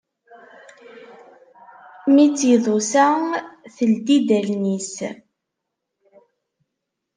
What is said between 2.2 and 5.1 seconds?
tt-iḍusa, teldi-d allen-is.